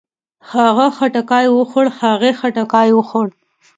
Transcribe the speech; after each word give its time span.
هغۀ 0.51 0.87
خټکی 0.97 1.45
وخوړ. 1.57 1.85
هغې 1.99 2.31
خټکی 2.39 2.89
وخوړ. 2.93 3.27